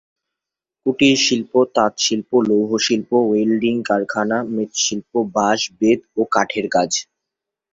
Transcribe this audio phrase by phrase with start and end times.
[0.81, 6.91] কুটিরশিল্প তাঁতশিল্প, লৌহশিল্প, ওয়েল্ডিং কারখানা, মৃৎশিল্প, বাঁশ, বেত ও কাঠের কাজ।